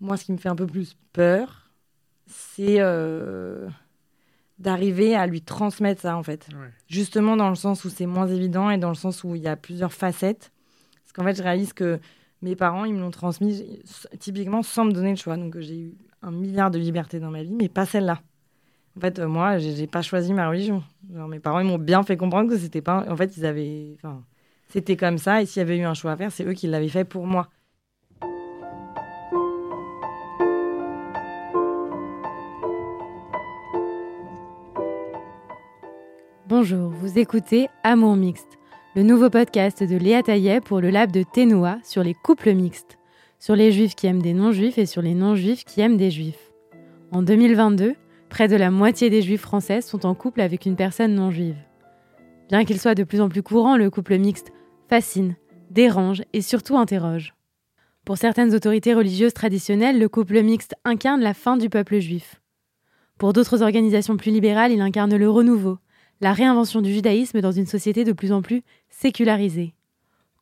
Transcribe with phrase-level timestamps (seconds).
[0.00, 1.70] Moi, ce qui me fait un peu plus peur,
[2.26, 3.68] c'est euh,
[4.58, 6.48] d'arriver à lui transmettre ça, en fait.
[6.88, 9.48] Justement, dans le sens où c'est moins évident et dans le sens où il y
[9.48, 10.52] a plusieurs facettes.
[11.02, 11.98] Parce qu'en fait, je réalise que
[12.42, 13.82] mes parents, ils me l'ont transmis
[14.18, 15.36] typiquement sans me donner le choix.
[15.36, 18.20] Donc, j'ai eu un milliard de libertés dans ma vie, mais pas celle-là.
[18.96, 20.82] En fait, euh, moi, j'ai pas choisi ma religion.
[21.14, 23.04] Genre, mes parents, ils m'ont bien fait comprendre que c'était pas.
[23.08, 23.94] En fait, ils avaient.
[23.96, 24.22] Enfin,
[24.68, 25.42] c'était comme ça.
[25.42, 27.26] Et s'il y avait eu un choix à faire, c'est eux qui l'avaient fait pour
[27.26, 27.48] moi.
[36.50, 38.58] Bonjour, vous écoutez Amour Mixte,
[38.96, 42.98] le nouveau podcast de Léa Taillet pour le lab de Ténoa sur les couples mixtes,
[43.38, 46.50] sur les juifs qui aiment des non-juifs et sur les non-juifs qui aiment des juifs.
[47.12, 47.94] En 2022,
[48.30, 51.54] près de la moitié des juifs françaises sont en couple avec une personne non-juive.
[52.48, 54.50] Bien qu'il soit de plus en plus courant, le couple mixte
[54.88, 55.36] fascine,
[55.70, 57.32] dérange et surtout interroge.
[58.04, 62.40] Pour certaines autorités religieuses traditionnelles, le couple mixte incarne la fin du peuple juif.
[63.18, 65.78] Pour d'autres organisations plus libérales, il incarne le renouveau,
[66.20, 69.74] la réinvention du judaïsme dans une société de plus en plus sécularisée.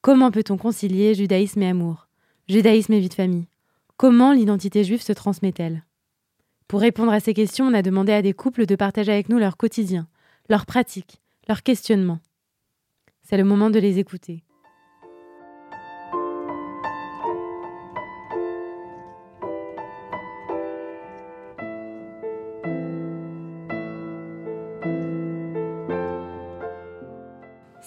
[0.01, 2.09] Comment peut-on concilier judaïsme et amour?
[2.49, 3.49] Judaïsme et vie de famille
[3.97, 5.85] Comment l'identité juive se transmet-elle?
[6.67, 9.39] Pour répondre à ces questions, on a demandé à des couples de partager avec nous
[9.39, 10.07] leur quotidien,
[10.49, 12.21] leurs pratiques, leurs questionnements.
[13.23, 14.45] C'est le moment de les écouter.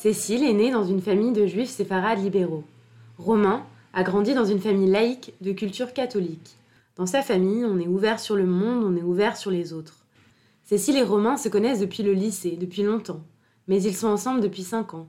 [0.01, 2.63] Cécile est née dans une famille de juifs séfarades libéraux.
[3.19, 3.63] Romain
[3.93, 6.55] a grandi dans une famille laïque de culture catholique.
[6.95, 10.03] Dans sa famille, on est ouvert sur le monde, on est ouvert sur les autres.
[10.63, 13.21] Cécile et Romain se connaissent depuis le lycée, depuis longtemps,
[13.67, 15.07] mais ils sont ensemble depuis 5 ans.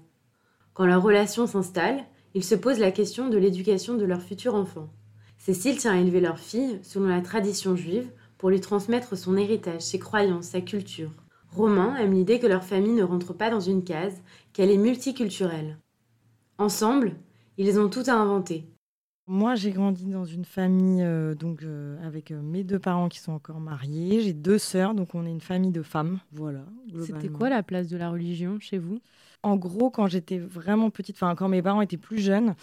[0.75, 2.05] Quand leur relation s'installe,
[2.35, 4.91] ils se posent la question de l'éducation de leur futur enfant.
[5.39, 9.81] Cécile tient à élever leur fille selon la tradition juive pour lui transmettre son héritage,
[9.81, 11.13] ses croyances, sa culture.
[11.55, 15.79] Romain aime l'idée que leur famille ne rentre pas dans une case, qu'elle est multiculturelle.
[16.59, 17.15] Ensemble,
[17.59, 18.67] ils ont tout à inventer.
[19.29, 23.21] Moi, j'ai grandi dans une famille euh, donc euh, avec euh, mes deux parents qui
[23.21, 24.21] sont encore mariés.
[24.21, 26.19] J'ai deux sœurs, donc on est une famille de femmes.
[26.33, 26.65] Voilà.
[27.07, 29.01] C'était quoi la place de la religion chez vous?
[29.43, 32.55] En gros, quand j'étais vraiment petite, enfin quand mes parents étaient plus jeunes,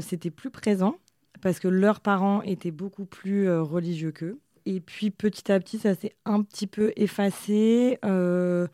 [0.00, 0.96] c'était plus présent
[1.40, 4.38] parce que leurs parents étaient beaucoup plus religieux qu'eux.
[4.66, 7.98] Et puis petit à petit, ça s'est un petit peu effacé.
[8.04, 8.66] Euh,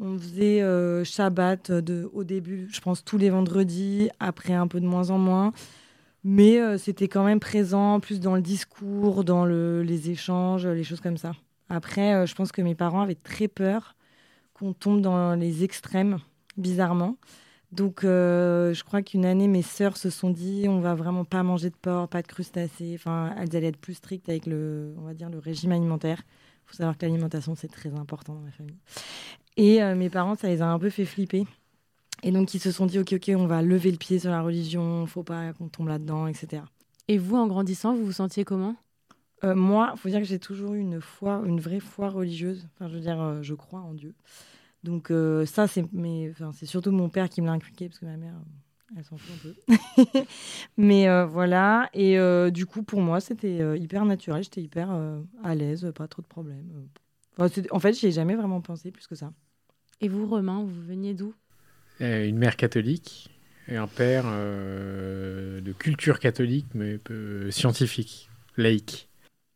[0.00, 4.80] on faisait euh, Shabbat de, au début, je pense tous les vendredis, après un peu
[4.80, 5.52] de moins en moins.
[6.24, 10.84] Mais euh, c'était quand même présent, plus dans le discours, dans le, les échanges, les
[10.84, 11.32] choses comme ça.
[11.68, 13.94] Après, je pense que mes parents avaient très peur
[14.54, 16.18] qu'on tombe dans les extrêmes,
[16.56, 17.16] bizarrement.
[17.70, 21.42] Donc, euh, je crois qu'une année, mes sœurs se sont dit, on va vraiment pas
[21.42, 22.92] manger de porc, pas de crustacés.
[22.94, 26.22] Enfin, elles allaient être plus strictes avec le, on va dire, le régime alimentaire.
[26.64, 28.78] Il faut savoir que l'alimentation, c'est très important dans ma famille.
[29.56, 31.46] Et euh, mes parents, ça les a un peu fait flipper.
[32.22, 34.40] Et donc, ils se sont dit, ok, ok, on va lever le pied sur la
[34.40, 36.62] religion, faut pas qu'on tombe là-dedans, etc.
[37.06, 38.76] Et vous, en grandissant, vous vous sentiez comment?
[39.44, 42.66] Euh, Moi, il faut dire que j'ai toujours eu une foi, une vraie foi religieuse.
[42.74, 44.14] Enfin, je veux dire, je crois en Dieu.
[44.84, 45.84] Donc euh, ça, c'est
[46.52, 48.34] c'est surtout mon père qui me l'a inculqué, parce que ma mère,
[48.96, 50.20] elle s'en fout un peu.
[50.76, 54.90] mais euh, voilà, et euh, du coup, pour moi, c'était hyper naturel, j'étais hyper
[55.42, 56.88] à l'aise, pas trop de problèmes.
[57.38, 59.32] en fait, j'y ai jamais vraiment pensé plus que ça.
[60.00, 61.34] Et vous, Romain, vous veniez d'où?
[62.00, 63.30] Une mère catholique
[63.66, 66.98] et un père de culture catholique, mais
[67.50, 69.08] scientifique, laïque.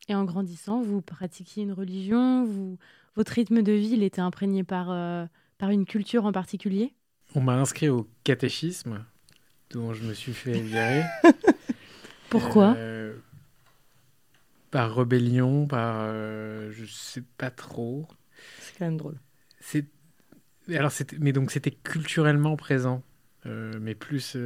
[0.09, 2.77] Et en grandissant, vous pratiquiez une religion, vous
[3.16, 5.26] votre rythme de vie, il était imprégné par, euh,
[5.58, 6.94] par une culture en particulier?
[7.34, 9.04] On m'a inscrit au catéchisme,
[9.70, 11.02] dont je me suis fait virer.
[12.30, 12.74] Pourquoi?
[12.76, 13.14] Euh,
[14.70, 15.96] Par rébellion, par...
[16.00, 18.06] Euh, je sais pas trop.
[18.60, 19.18] C'est quand même drôle.
[19.60, 19.86] C'est...
[20.68, 23.02] Alors, mais donc c'était culturellement présent,
[23.44, 24.36] mais plus...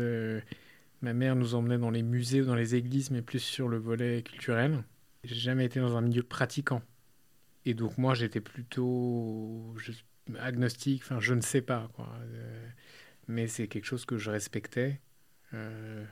[1.02, 3.76] ma mère nous emmenait dans les musées ou dans les églises, mais plus sur le
[3.76, 4.82] volet culturel.
[5.24, 6.82] J'ai jamais été dans un milieu pratiquant.
[7.66, 9.74] Et donc moi j'étais plutôt
[10.38, 12.08] agnostique, enfin je ne sais pas quoi.
[12.22, 12.68] Euh,
[13.26, 15.00] mais c'est quelque chose que je respectais
[15.52, 16.04] euh,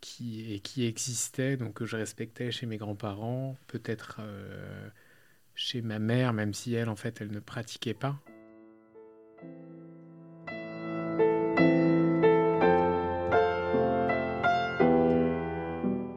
[0.00, 4.88] qui, et qui existait, donc que je respectais chez mes grands-parents, peut-être euh,
[5.56, 8.20] chez ma mère, même si elle en fait elle ne pratiquait pas.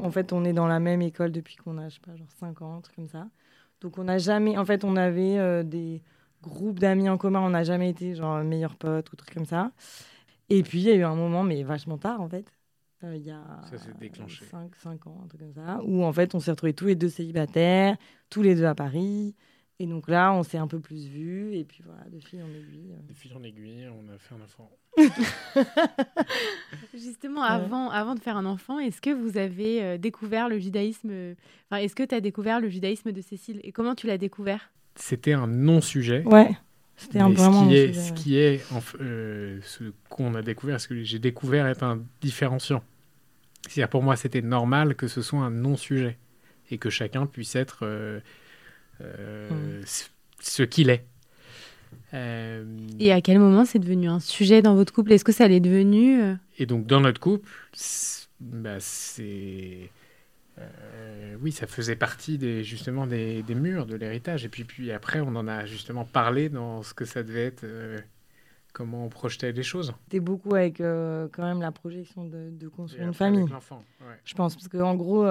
[0.03, 2.31] En fait, on est dans la même école depuis qu'on a, je sais pas, genre
[2.39, 3.27] 5 ans, comme ça.
[3.81, 6.01] Donc on n'a jamais, en fait, on avait euh, des
[6.41, 9.71] groupes d'amis en commun, on n'a jamais été genre meilleurs potes ou trucs comme ça.
[10.49, 12.51] Et puis il y a eu un moment, mais vachement tard en fait,
[13.03, 14.45] euh, il y a Ça s'est déclenché.
[14.45, 16.95] 5, 5 ans, un truc comme ça, où en fait on s'est retrouvés tous les
[16.95, 17.97] deux célibataires,
[18.29, 19.35] tous les deux à Paris.
[19.81, 22.47] Et donc là, on s'est un peu plus vus, et puis voilà, de fil en
[22.49, 22.91] aiguille.
[22.91, 23.07] euh.
[23.07, 24.69] De fil en aiguille, on a fait un enfant.
[26.93, 27.47] Justement, Ouais.
[27.47, 31.33] avant, avant de faire un enfant, est-ce que vous avez euh, découvert le judaïsme euh,
[31.69, 33.59] Enfin, est-ce que tu as découvert le judaïsme de Cécile?
[33.63, 34.69] Et comment tu l'as découvert?
[34.95, 36.23] C'était un non-sujet.
[36.25, 36.51] Ouais,
[36.97, 37.63] c'était un vraiment.
[37.63, 38.15] ce qui est, sujet, ce ouais.
[38.17, 42.01] qui est en f- euh, ce qu'on a découvert, ce que j'ai découvert est un
[42.21, 42.83] différenciant.
[43.67, 46.17] C'est-à-dire pour moi, c'était normal que ce soit un non-sujet
[46.71, 47.79] et que chacun puisse être
[49.01, 49.85] euh, Mm.
[50.41, 51.05] ce- qu'il est.
[52.13, 52.65] Euh,
[52.99, 55.11] Et à quel moment c'est devenu un sujet dans votre couple?
[55.13, 59.89] Est-ce que ça l'est devenu euh, Et donc dans notre couple, c'est- bah, c'est
[60.59, 64.43] euh, oui, ça faisait partie des justement des, des murs de l'héritage.
[64.45, 67.63] Et puis puis après, on en a justement parlé dans ce que ça devait être,
[67.63, 67.97] euh,
[68.73, 69.93] comment on projetait les choses.
[70.05, 73.43] C'était beaucoup avec euh, quand même la projection de, de Et construire une famille.
[73.43, 74.17] ouais.
[74.25, 74.55] je pense.
[74.55, 75.25] Parce qu'en gros,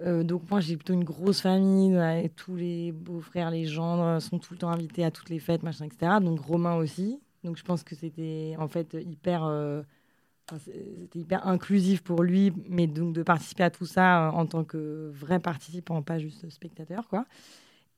[0.00, 3.66] euh, euh, donc moi j'ai plutôt une grosse famille, ouais, et tous les beaux-frères, les
[3.66, 6.20] gendres sont tout le temps invités à toutes les fêtes, machin, etc.
[6.20, 7.20] Donc Romain aussi.
[7.44, 9.82] Donc je pense que c'était en fait hyper, euh,
[10.58, 14.64] c'était hyper inclusif pour lui, mais donc de participer à tout ça euh, en tant
[14.64, 17.26] que vrai participant, pas juste spectateur, quoi.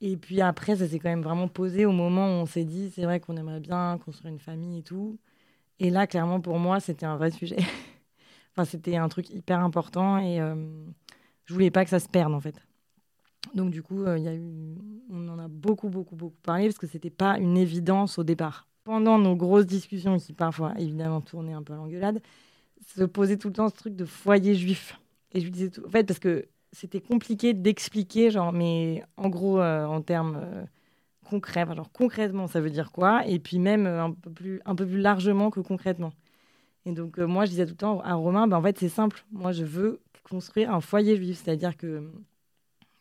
[0.03, 2.91] Et puis après, ça s'est quand même vraiment posé au moment où on s'est dit,
[2.94, 5.19] c'est vrai qu'on aimerait bien construire une famille et tout.
[5.81, 7.58] Et là, clairement, pour moi, c'était un vrai sujet.
[8.56, 10.56] Enfin, c'était un truc hyper important et euh,
[11.44, 12.54] je voulais pas que ça se perde en fait.
[13.54, 14.76] Donc du coup, euh, il y a eu,
[15.10, 18.69] on en a beaucoup, beaucoup, beaucoup parlé parce que c'était pas une évidence au départ.
[18.84, 22.20] Pendant nos grosses discussions qui parfois évidemment tournaient un peu à l'engueulade,
[22.87, 24.98] se posait tout le temps ce truc de foyer juif.
[25.32, 29.28] Et je lui disais tout, en fait parce que c'était compliqué d'expliquer genre, mais en
[29.28, 30.64] gros euh, en termes euh,
[31.28, 34.86] concrets, genre concrètement ça veut dire quoi, et puis même un peu plus, un peu
[34.86, 36.12] plus largement que concrètement.
[36.86, 39.25] Et donc, moi, je disais tout le temps à Romain, bah, en fait, c'est simple.
[39.32, 40.00] Moi, je veux
[40.31, 41.38] construire un foyer juif.
[41.44, 42.11] C'est-à-dire que,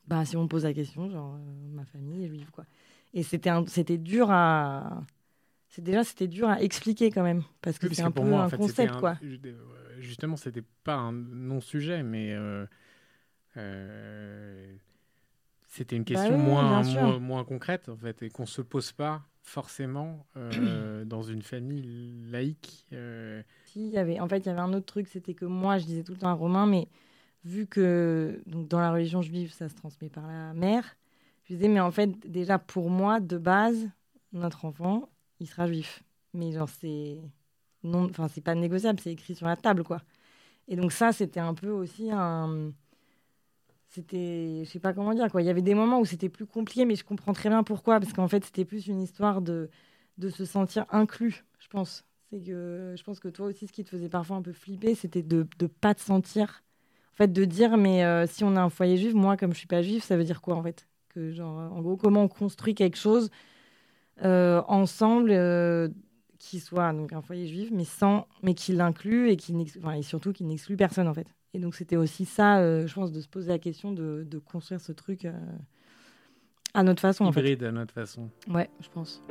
[0.08, 1.40] bah, si on me pose la question, genre, euh,
[1.74, 2.66] ma famille est juive, quoi.
[3.14, 5.04] Et c'était, un- c'était dur à.
[5.70, 7.44] C'est déjà, c'était dur à expliquer quand même.
[7.62, 9.18] Parce que Oui, c'est un peu moi, un fait, concept, un- quoi.
[9.24, 9.38] euh,
[10.00, 12.66] Justement, c'était pas un non-sujet, mais euh,
[13.58, 14.76] euh,
[15.68, 18.92] c'était une Bah question oui, moins, moins, moins concrète, en fait, et qu'on se pose
[18.94, 22.88] pas forcément dans une famille laïque.
[23.64, 25.86] Si, y avait, en fait, il y avait un autre truc, c'était que moi, je
[25.86, 26.88] disais tout le temps à Romain, mais
[27.44, 30.97] vu que donc, dans la religion juive, ça se transmet par la mère,
[31.45, 33.89] je disais, mais en fait, déjà, pour moi, de base,
[34.33, 35.09] notre enfant,
[35.39, 36.03] il sera juif.
[36.33, 37.18] Mais genre, c'est
[37.83, 40.01] non, enfin, c'est pas négociable, c'est écrit sur la table, quoi.
[40.68, 42.71] Et donc ça, c'était un peu aussi un...
[43.89, 45.42] C'était, je sais pas comment dire, quoi.
[45.42, 48.00] Il y avait des moments où c'était plus compliqué, mais je comprends très bien pourquoi,
[48.00, 49.69] parce qu'en fait, c'était plus une histoire de,
[50.18, 52.06] de se sentir inclus, je pense.
[52.30, 54.94] C'est que je pense que toi aussi, ce qui te faisait parfois un peu flipper,
[54.95, 56.63] c'était de ne pas te sentir.
[57.19, 59.68] Fait, de dire, mais euh, si on a un foyer juif, moi, comme je suis
[59.68, 60.88] pas juif, ça veut dire quoi, en fait?
[61.10, 63.30] Que, genre, euh, En gros, comment on construit quelque chose
[64.24, 65.38] euh, ensemble
[66.38, 70.01] qui soit donc un foyer juif, mais, sans, mais qui l'inclut et, qui enfin, et
[70.01, 71.27] surtout qui n'exclut personne, en fait.
[71.54, 74.80] Et donc, c'était aussi ça, je pense, de se poser la question de, de construire
[74.80, 75.27] ce truc
[76.74, 77.42] à notre façon, en fait.
[77.42, 78.30] hybride à notre façon.
[78.48, 79.21] Ouais, je pense.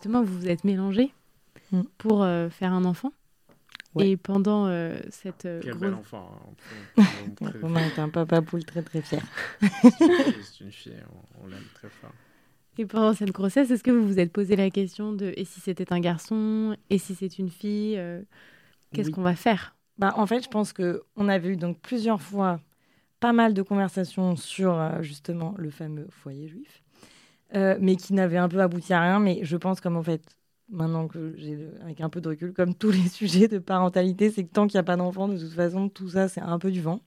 [0.00, 1.12] Justement, vous vous êtes mélangés
[1.72, 1.82] Mm.
[1.98, 3.12] pour euh, faire un enfant.
[3.94, 4.08] Ouais.
[4.10, 6.30] Et pendant euh, cette euh, Quel grosse- bel enfant.
[6.32, 6.46] hein.
[6.48, 9.22] On peut- on peut- on Romain est un papa poule très très fier.
[9.60, 10.94] C'est une fille,
[11.38, 12.12] on, on l'aime très fort.
[12.78, 15.60] Et pendant cette grossesse, est-ce que vous vous êtes posé la question de et si
[15.60, 18.22] c'était un garçon et si c'est une fille euh,
[18.94, 19.14] Qu'est-ce Oui.
[19.14, 19.76] qu'on va faire?
[19.98, 22.58] Bah, en fait, je pense que on avait eu donc plusieurs fois
[23.20, 26.82] pas mal de conversations sur euh, justement le fameux foyer juif,
[27.54, 29.20] euh, mais qui n'avaient un peu abouti à rien.
[29.20, 30.22] Mais je pense comme en fait,
[30.68, 34.44] maintenant que j'ai avec un peu de recul, comme tous les sujets de parentalité, c'est
[34.44, 36.70] que tant qu'il n'y a pas d'enfant, de toute façon, tout ça c'est un peu
[36.70, 37.00] du vent.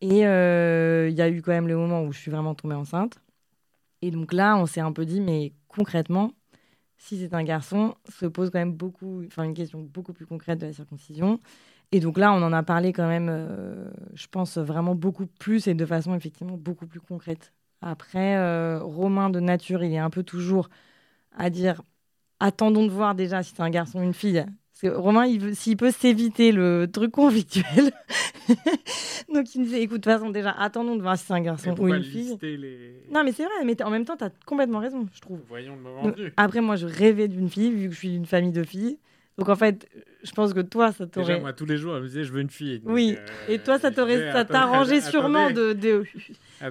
[0.00, 2.74] Et euh, il y a eu quand même le moment où je suis vraiment tombée
[2.76, 3.18] enceinte.
[4.02, 6.32] Et donc là, on s'est un peu dit, mais concrètement,
[6.98, 10.60] si c'est un garçon, se pose quand même beaucoup, enfin une question beaucoup plus concrète
[10.60, 11.40] de la circoncision.
[11.92, 15.68] Et donc là, on en a parlé quand même, euh, je pense, vraiment beaucoup plus
[15.68, 17.52] et de façon effectivement beaucoup plus concrète.
[17.82, 20.68] Après, euh, Romain de nature, il est un peu toujours
[21.36, 21.82] à dire
[22.40, 24.44] attendons de voir déjà si c'est un garçon ou une fille.
[24.72, 27.92] Parce que Romain, s'il peut s'éviter le truc conflictuel,
[29.32, 31.40] donc il me disait, écoute, de toute façon, déjà, attendons de voir si c'est un
[31.40, 32.36] garçon ou une fille.
[32.42, 33.04] les...
[33.12, 35.40] Non, mais c'est vrai, mais en même temps, tu as complètement raison, je trouve.
[35.48, 38.26] Voyons le moment Donc, après, moi, je rêvais d'une fille, vu que je suis d'une
[38.26, 38.98] famille de filles.
[39.40, 39.88] Donc, en fait,
[40.22, 41.40] je pense que toi, ça Déjà, t'aurait.
[41.40, 42.78] moi, tous les jours, elle me disait, je veux une fille.
[42.80, 46.04] Donc, Oui, euh, Et toi, ça t'aurait, ça t'arrangeait sûrement attendez, de,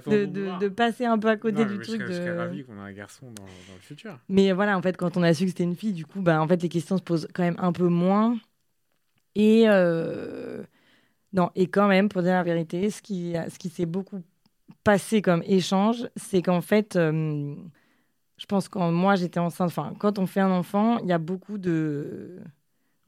[0.05, 2.01] de, de, passer un peu à côté Non, du mais truc.
[2.01, 2.37] Je serais, serais de...
[2.37, 4.19] ravi qu'on ait un garçon dans, dans le futur.
[4.29, 6.39] Mais voilà, en fait, quand on a su que c'était une fille, du coup, bah,
[6.39, 8.37] en fait, les questions se posent quand même un peu moins.
[9.33, 10.61] Et euh,
[11.33, 14.21] non, et quand même, pour dire la vérité, ce qui, ce qui s'est beaucoup
[14.83, 17.55] passé comme échange, c'est qu'en fait, euh,
[18.37, 21.11] je pense que quand moi j'étais enceinte, enfin, quand on fait un enfant, il y
[21.11, 22.39] a beaucoup de.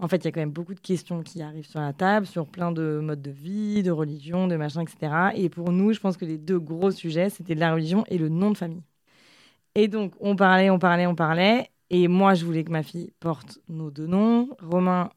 [0.02, 2.26] En fait, il y a quand même beaucoup de questions qui arrivent sur la table,
[2.26, 5.30] sur plein de modes de vie, de religion, de machin, etc.
[5.36, 8.28] Et pour nous, je pense que les deux gros sujets, c'était la religion et le
[8.28, 8.82] nom de famille.
[9.76, 11.70] Et donc, on parlait, on parlait, on parlait.
[11.92, 14.50] Et moi, je voulais que ma fille porte nos deux noms.
[14.60, 15.12] Romain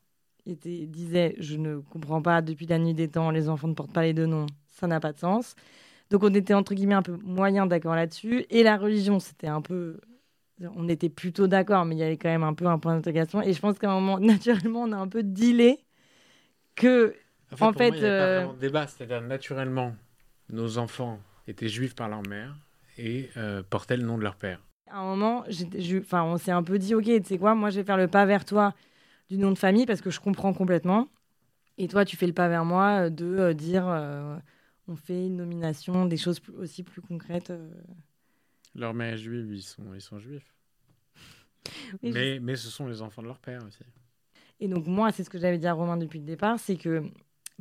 [0.44, 3.92] était, disait Je ne comprends pas, depuis la nuit des temps, les enfants ne portent
[3.92, 4.46] pas les deux noms.
[4.68, 5.54] Ça n'a pas de sens.
[6.10, 8.44] Donc, on était entre guillemets un peu moyen d'accord là-dessus.
[8.50, 9.98] Et la religion, c'était un peu.
[10.76, 13.42] On était plutôt d'accord, mais il y avait quand même un peu un point d'interrogation.
[13.42, 15.84] Et je pense qu'à un moment, naturellement, on a un peu dealé
[16.74, 17.14] que.
[17.50, 18.86] En En pour fait, moi, il y avait pas euh, débat.
[18.86, 19.94] C'est-à-dire, naturellement,
[20.50, 21.18] nos enfants
[21.48, 22.54] étaient juifs par leur mère
[22.98, 24.60] et euh, portaient le nom de leur père.
[24.90, 27.70] À un moment, je- enfin, on s'est un peu dit, ok, tu sais quoi, moi
[27.70, 28.74] je vais faire le pas vers toi
[29.30, 31.08] du nom de famille parce que je comprends complètement.
[31.78, 33.86] Et toi, tu fais le pas vers moi euh, de euh, dire,
[34.88, 37.52] on fait une nomination, des choses plus- aussi plus concrètes.
[38.76, 38.80] Euh.
[38.80, 40.54] Leur mère est juive, ils sont, ils sont juifs.
[42.02, 43.84] Oui, je mais, mais ce sont les enfants de leur père aussi.
[44.60, 47.02] Et donc moi, c'est ce que j'avais dit à Romain depuis le départ, c'est que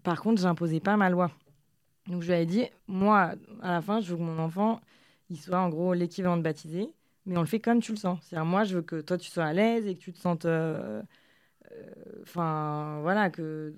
[0.03, 1.31] par contre, j'imposais pas ma loi.
[2.07, 4.81] Donc je lui avais dit, moi, à la fin, je veux que mon enfant,
[5.29, 6.89] il soit en gros l'équivalent de baptisé,
[7.25, 8.19] mais on le fait comme tu le sens.
[8.23, 10.45] C'est-à-dire moi, je veux que toi, tu sois à l'aise et que tu te sentes,
[10.45, 11.01] euh,
[11.71, 11.91] euh,
[12.23, 13.73] enfin, voilà, que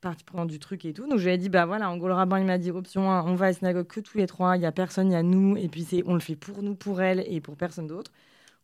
[0.00, 1.06] partie prenante du truc et tout.
[1.08, 3.10] Donc je lui ai dit, bah voilà, en gros, le rabbin, il m'a dit, option
[3.10, 5.12] 1, on va à la synagogue que tous les trois, il y a personne, il
[5.12, 7.56] y a nous, et puis c'est, on le fait pour nous, pour elle et pour
[7.56, 8.12] personne d'autre.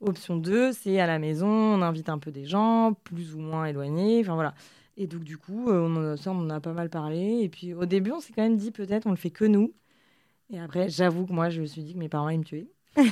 [0.01, 3.67] Option 2, c'est à la maison, on invite un peu des gens, plus ou moins
[3.67, 4.55] éloignés, enfin voilà.
[4.99, 7.41] Et donc, du coup, euh, on en a, ça, on en a pas mal parlé.
[7.43, 9.75] Et puis, au début, on s'est quand même dit, peut-être, on le fait que nous.
[10.51, 12.69] Et après, j'avoue que moi, je me suis dit que mes parents, ils me tuaient.
[12.97, 13.05] Mais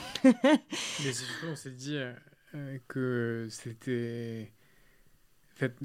[0.71, 2.12] c'est surtout, on s'est dit euh,
[2.54, 4.52] euh, que c'était.
[5.52, 5.76] En fait,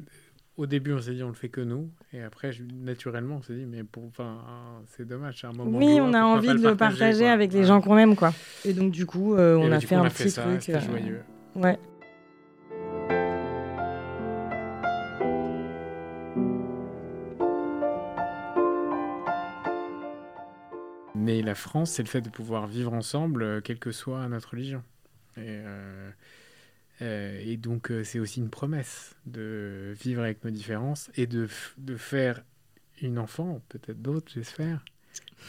[0.60, 1.89] au début, on s'est dit on le fait que nous.
[2.12, 4.04] Et après, je- naturellement, on s'est dit, mais pour...
[4.06, 4.39] enfin,
[4.88, 5.78] c'est dommage, c'est un moment.
[5.78, 7.66] oui, on a envie de le partager avec les Ouais.
[7.66, 8.34] gens qu'on aime, quoi.
[8.66, 10.32] Et donc, du coup, euh, on a du fait coup, on un a fait petit
[10.32, 10.70] ça, truc.
[10.70, 11.22] Euh, joyeux.
[11.56, 11.80] Ouais.
[21.16, 24.51] Mais la France, c'est le fait de pouvoir vivre ensemble, euh, quelle que soit notre
[24.51, 24.84] religion.
[25.38, 25.42] Et,
[27.01, 31.48] euh, et donc, euh, c'est aussi une promesse de vivre avec nos différences et de,
[31.77, 32.44] de faire
[33.01, 34.84] une enfant, peut-être d'autres, j'espère,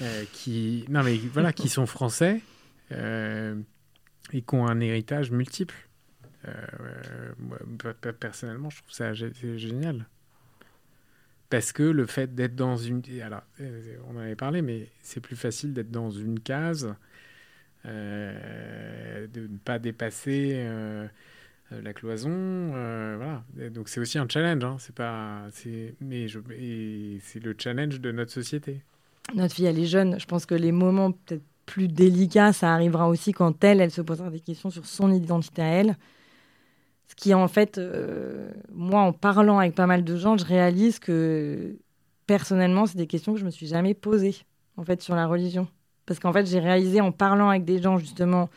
[0.02, 2.40] euh, qui, non, mais voilà, qui sont français
[2.90, 5.75] et qui ont un héritage multiple.
[7.38, 10.07] Moi, pe- pe- personnellement, je trouve ça génial.
[11.49, 13.02] Parce que le fait d'être dans une...
[13.23, 13.42] Alors,
[14.07, 16.95] on en avait parlé, mais c'est plus facile d'être dans une case,
[17.85, 20.64] de ne pas dépasser
[21.71, 22.31] la cloison.
[22.31, 23.71] euh, voilà.
[23.71, 24.65] Donc c'est aussi un challenge.
[24.65, 24.77] Hein.
[24.79, 25.43] C'est pas...
[25.53, 28.81] c'est- Mais c'est le challenge de notre société.
[29.35, 30.19] Notre fille, elle est jeune.
[30.19, 34.00] Je pense que les moments peut-être plus délicats, ça arrivera aussi quand elle, elle se
[34.03, 35.97] posera des questions sur son identité à elle.
[37.07, 40.99] Ce qui, en fait, euh, moi, en parlant avec pas mal de gens, je réalise
[40.99, 41.77] que
[42.27, 44.37] personnellement, c'est des questions que je me suis jamais posées,
[44.77, 45.69] en fait, sur la religion.
[46.07, 48.49] Parce qu'en fait, j'ai réalisé en parlant avec des gens, justement,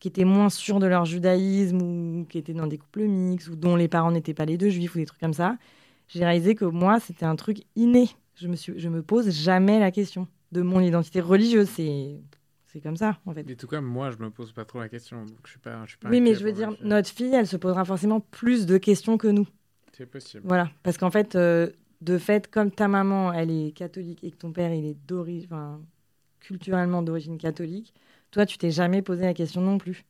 [0.00, 3.56] qui étaient moins sûrs de leur judaïsme ou qui étaient dans des couples mixtes ou
[3.56, 5.56] dont les parents n'étaient pas les deux juifs ou des trucs comme ça,
[6.08, 8.08] j'ai réalisé que moi, c'était un truc inné.
[8.34, 11.68] Je me, suis, je me pose jamais la question de mon identité religieuse.
[11.68, 12.16] C'est,
[12.66, 13.44] c'est comme ça, en fait.
[13.44, 15.24] Mais en tout cas, moi, je me pose pas trop la question.
[15.24, 17.46] Donc je suis pas, je suis pas Oui, mais je veux dire, notre fille, elle
[17.46, 19.46] se posera forcément plus de questions que nous.
[19.92, 20.42] C'est possible.
[20.46, 20.70] Voilà.
[20.82, 21.68] Parce qu'en fait, euh,
[22.00, 25.48] de fait, comme ta maman, elle est catholique et que ton père, il est d'origine,
[26.40, 27.92] culturellement d'origine catholique,
[28.30, 30.04] toi, tu t'es jamais posé la question non plus.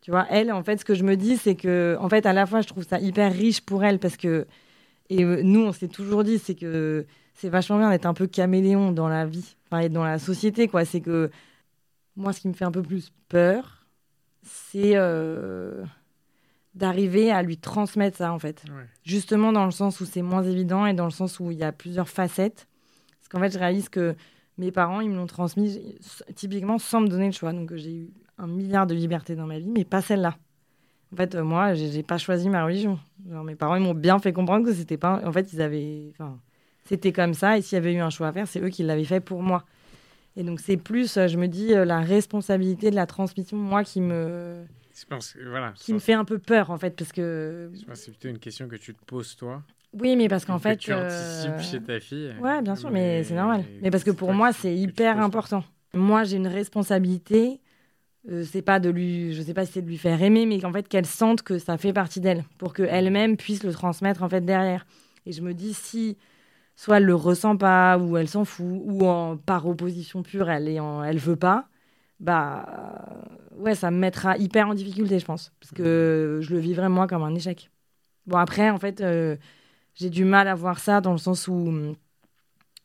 [0.00, 2.32] Tu vois, elle, en fait, ce que je me dis, c'est que, en fait, à
[2.32, 4.46] la fois, je trouve ça hyper riche pour elle parce que,
[5.10, 8.26] et euh, nous, on s'est toujours dit, c'est que c'est vachement bien d'être un peu
[8.26, 10.84] caméléon dans la vie, enfin, et dans la société, quoi.
[10.84, 11.30] C'est que,
[12.16, 13.86] moi, ce qui me fait un peu plus peur,
[14.42, 15.84] c'est euh,
[16.74, 18.86] d'arriver à lui transmettre ça, en fait Ouais.
[19.04, 21.64] justement dans le sens où c'est moins évident et dans le sens où il y
[21.64, 22.66] a plusieurs facettes.
[23.18, 24.14] Parce qu'en fait, je réalise que
[24.58, 25.96] mes parents, ils me l'ont transmis
[26.34, 27.52] typiquement sans me donner le choix.
[27.52, 30.36] Donc j'ai eu un milliard de libertés dans ma vie, mais pas celle-là.
[31.12, 32.98] En fait, euh, moi, j'ai pas choisi ma religion.
[33.30, 35.22] Genre, mes parents, ils m'ont bien fait comprendre que c'était pas.
[35.24, 36.10] En fait, ils avaient.
[36.10, 36.38] Enfin,
[36.84, 37.56] c'était comme ça.
[37.56, 39.42] Et s'il y avait eu un choix à faire, c'est eux qui l'avaient fait pour
[39.42, 39.64] moi.
[40.36, 43.84] Et donc, c'est plus, euh, je me dis, euh, la responsabilité de la transmission, moi,
[43.84, 45.72] qui me, Je pense voilà.
[45.76, 47.70] qui me fait un peu peur, en fait, parce que.
[47.74, 49.62] Je pense que c'est plutôt une question que tu te poses toi.
[49.92, 50.76] Oui, mais parce qu'en que fait.
[50.76, 52.34] tu euh, anticipes chez ta fille.
[52.40, 53.64] Ouais, bien sûr, mais, c'est normal.
[53.82, 55.64] Mais parce que pour moi, c'est hyper important.
[55.94, 57.60] Moi, j'ai une responsabilité.
[58.30, 60.60] euh, c'est pas de lui, je sais pas si c'est de lui faire aimer, mais
[60.60, 64.28] qu'en fait qu'elle sente que ça fait partie d'elle, pour qu'elle-même puisse le transmettre en
[64.28, 64.84] fait derrière.
[65.24, 66.18] Et je me dis si
[66.76, 70.68] soit elle le ressent pas, ou elle s'en fout, ou en, par opposition pure, elle
[70.68, 71.68] est en, elle veut pas,
[72.20, 72.66] bah
[73.56, 77.06] ouais, ça me mettra hyper en difficulté, je pense, parce que je le vivrais moi
[77.06, 77.70] comme un échec.
[78.26, 79.36] Bon après, en fait, euh,
[79.98, 81.72] j'ai du mal à voir ça dans le sens où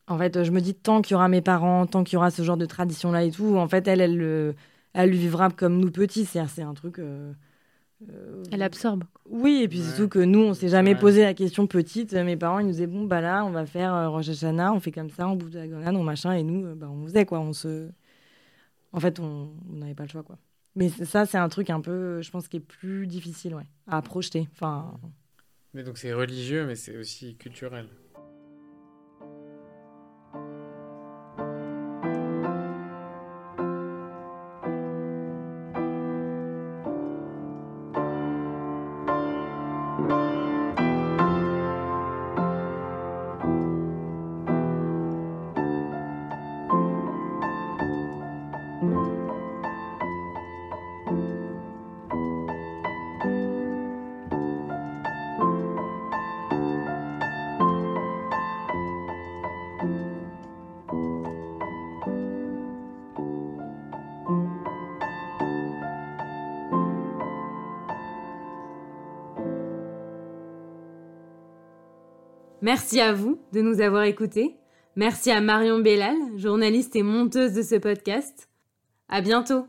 [0.08, 2.29] en fait, je me dis tant qu'il y aura mes parents, tant qu'il y aura
[2.32, 4.53] ce genre de tradition là et tout, en fait, elle, elle, le-
[4.93, 6.25] elle le vivra comme nous petits.
[6.25, 7.00] C'est c'est un truc.
[7.00, 7.32] euh,
[8.10, 9.05] euh, Elle absorbe.
[9.29, 9.86] Oui, et puis Ouais.
[9.88, 11.00] surtout que nous, on s'est jamais Ouais.
[11.00, 12.12] posé la question petite.
[12.13, 14.79] Mes parents, ils nous disaient bon, bah là, on va faire euh, Rosh Hashanah, on
[14.82, 17.05] fait comme ça, on bouffe de la grenade, on machin, et nous, euh, bah, on
[17.05, 17.39] faisait quoi.
[17.39, 17.89] On se.
[18.91, 20.38] En fait, on n'avait pas le choix, quoi.
[20.75, 24.01] Mais ça, c'est un truc un peu, je pense, qui est plus difficile, ouais, à
[24.01, 24.50] projeter.
[24.53, 24.93] Enfin,
[25.74, 27.88] Mais donc c'est religieux, mais c'est aussi culturel.
[72.63, 74.55] Merci à vous de nous avoir écoutés.
[74.96, 78.48] Merci à Marion Bellal, journaliste et monteuse de ce podcast.
[79.10, 79.67] À bientôt!